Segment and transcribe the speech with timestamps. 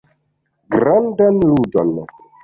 [0.75, 1.89] Grandan ludon.